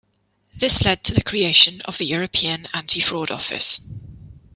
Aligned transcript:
This 0.55 0.83
led 0.83 1.03
to 1.03 1.13
the 1.13 1.21
creation 1.21 1.81
of 1.81 1.99
the 1.99 2.05
European 2.07 2.67
Anti-fraud 2.73 3.29
Office. 3.29 3.81